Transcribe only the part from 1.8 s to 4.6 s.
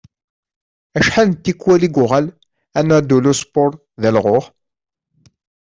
i yuɣal Anadoluspor d alɣuɣ?